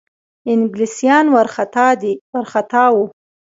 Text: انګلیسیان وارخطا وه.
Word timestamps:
انګلیسیان 0.51 1.25
وارخطا 1.33 2.11
وه. 2.93 3.05